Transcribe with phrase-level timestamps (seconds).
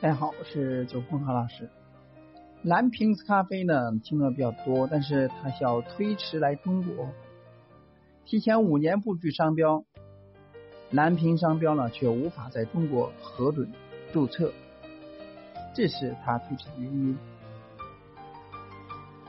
[0.00, 1.70] 大家好，我是九峰何老师。
[2.64, 7.08] 蓝瓶子咖啡呢，听的比较多，但是它需要推迟来中国，
[8.24, 9.84] 提前五年布局商标，
[10.90, 13.72] 蓝瓶商标呢却无法在中国核准
[14.12, 14.52] 注册，
[15.72, 17.16] 这是它推迟的原因。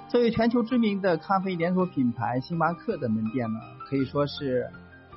[0.10, 4.68] 作为全球知名的咖啡连锁品牌，星巴克的门店呢，可以说是。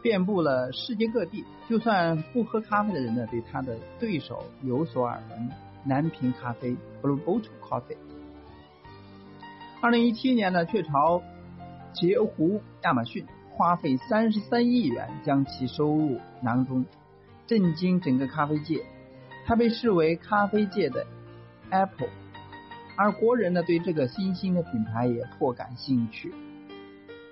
[0.06, 5.50] 遍布了世界各地，就算不喝咖啡的人呢，对他的对手有所耳闻。
[5.82, 7.96] 南平咖啡 （Blue Bottle Coffee）。
[9.80, 11.20] 二零一七年呢，雀巢
[11.92, 16.86] 截胡亚马逊花费三十三亿元将其收入囊中，
[17.48, 18.86] 震惊整个咖啡界。
[19.44, 21.04] 它被视为咖啡界的
[21.70, 22.10] Apple，
[22.96, 26.32] 而国人呢，对这个新兴的品牌也颇感兴趣。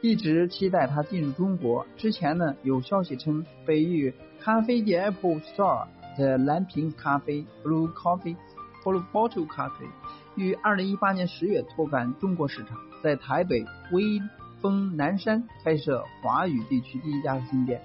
[0.04, 1.86] 一直期待它进入中国。
[1.96, 5.86] 之前呢，有消息称，北域咖啡界 Apple Store
[6.18, 8.36] 的蓝瓶咖啡 Blue Coffee
[8.82, 9.88] Blue Bottle Coffee
[10.36, 14.20] 于二零一八年十月拓展中国市场，在台北威
[14.60, 17.80] 风南山开设华语地区第一家新店。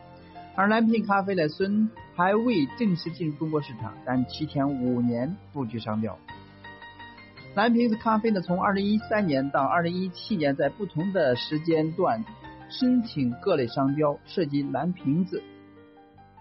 [0.57, 6.19] 而蓝瓶咖啡的孙还未正式进入中国市场，但提前五年布局商标。
[7.59, 12.23] 蓝瓶子咖啡呢，从二零一三年到二零一七年，在不同的时间段
[12.69, 15.43] 申请各类商标，涉及蓝瓶子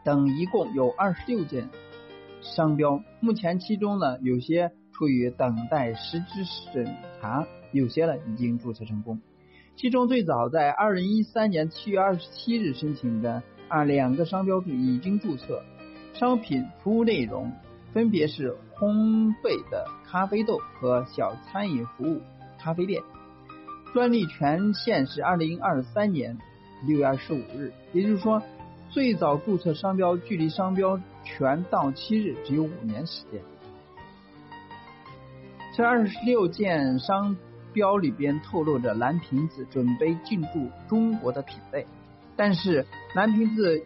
[0.05, 1.71] 等，一共有二十六件
[2.41, 3.03] 商标。
[3.19, 6.87] 目前其中呢，有些处于等待实质审
[7.21, 9.21] 查，有些呢已经注册成功。
[9.75, 15.65] 其中最早在二零一三年七月二十七日申请的啊两个商标已经注册，
[16.15, 17.51] 商品服务内容。
[17.93, 22.23] 分别是烘焙的咖啡豆和小餐饮服务
[22.61, 23.03] 咖啡店，
[23.93, 26.39] 专利权限是二零二三年
[26.87, 28.41] 六月二十五日，也就是说，
[28.91, 33.43] 最早注册商标距离商标权到期日只有五年时间。
[35.75, 37.37] 这二十六件商
[37.73, 41.85] 标里边透露着蓝瓶子准备进驻中国的品类，
[42.37, 43.85] 但是蓝瓶子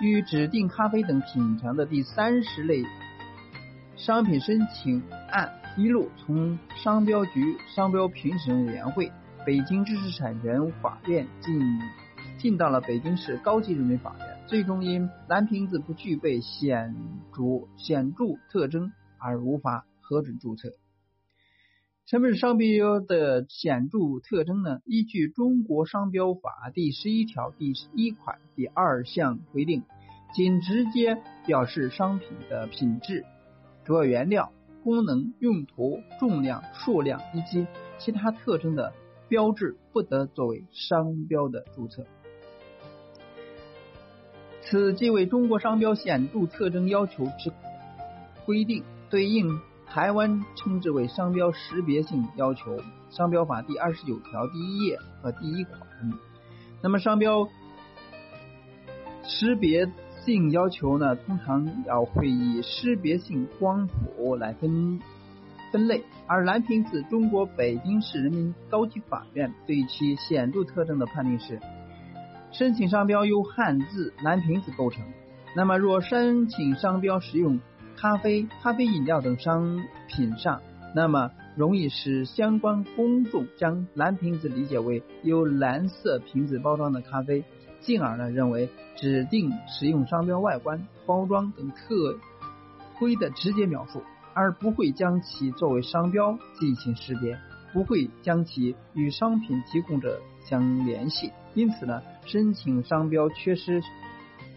[0.00, 2.82] 与指定咖啡等品尝的第三十类。
[4.00, 9.12] 商品申请案一路从商标局、商标评审委员会、
[9.44, 11.60] 北京知识产权法院进
[12.38, 16.96] 进到了北京市高级人民法院，最终因蓝瓶子不具备显
[17.34, 20.70] 著显著特征而无法核准注册。
[22.06, 24.80] 什么是商标的显著特征呢？
[24.86, 26.40] 依据《中国商标法》
[26.72, 29.82] 第十一条第一款第二项规定，
[30.32, 33.26] 仅直接表示商品的品质。
[33.90, 34.52] 主要原料、
[34.84, 37.66] 功能、用途、重量、数量以及
[37.98, 38.92] 其他特征的
[39.26, 42.04] 标志不得作为商标的注册。
[44.62, 47.50] 此即为中国商标显著特征要求之
[48.46, 49.58] 规定，对应
[49.88, 52.76] 台湾称之为商标识别性要求，
[53.10, 55.80] 《商标法》第二十九条第一页和第一款。
[56.80, 57.48] 那么，商标
[59.24, 59.90] 识别。
[60.24, 65.00] 性要求呢，通常要会以识别性光谱来分
[65.72, 71.60] 分类，而蓝瓶子中国北京市人民高级法院对其显著特征的判定是：
[72.52, 75.04] 申请商标由汉字蓝瓶子构成。
[75.56, 77.60] 那么，若申请商标使用
[77.96, 80.60] 咖啡、咖啡饮料等商品上，
[80.94, 87.44] 那么容易使相关公众将蓝瓶子理解为由蓝色瓶子包装的咖啡。
[87.80, 92.18] 进而呢，认为指定使用商标外观、包装等特
[92.94, 94.02] 徽的直接描述，
[94.34, 97.38] 而不会将其作为商标进行识别，
[97.72, 101.32] 不会将其与商品提供者相联系。
[101.54, 103.82] 因此呢，申请商标缺失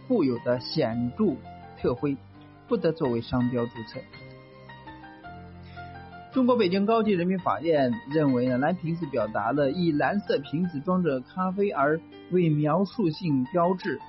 [0.08, 1.36] 固有的显著
[1.82, 2.18] 特徽，
[2.68, 4.00] 不得作为商标注册。
[6.34, 12.02] 中国北京高级人民法院认为呢，蓝瓶子表达了以蓝色瓶子装着咖啡而
[12.32, 14.02] 为描述性标志，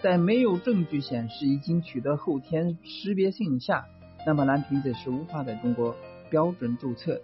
[0.00, 3.84] 在没有证据显示已经取得后天识别性下，
[4.26, 5.94] 那么蓝瓶子是无法在中国
[6.30, 7.20] 标准注册。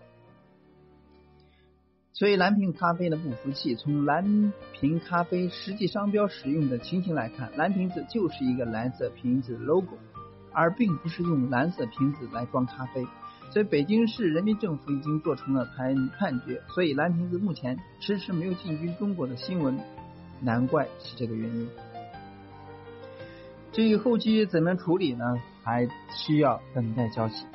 [2.12, 9.98] 所以蓝瓶咖啡的不服气，从蓝瓶咖啡实际商标使用的情形来看，蓝瓶子就是一个蓝色瓶子 logo，
[10.52, 13.04] 而并不是用蓝色瓶子来装咖啡。
[13.50, 19.78] 所以北京市人民政府已经做成了判判决，所以蓝瓶子目前迟迟没有进军中国的新闻，
[20.40, 21.68] 难怪是这个原因。
[23.70, 25.24] 至于后期怎么处理呢？
[25.62, 27.46] 还需要等待消息。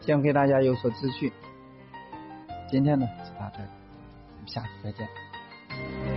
[0.00, 1.30] 希望给大家有所资讯。
[2.70, 3.68] 今天呢就到这里，
[4.36, 6.11] 我们下次再见。